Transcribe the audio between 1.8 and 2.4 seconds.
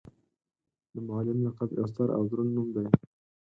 ستر او